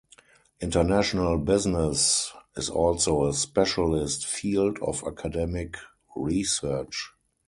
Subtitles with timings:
[0.59, 5.75] International business is also a specialist field of academic
[6.15, 7.11] research.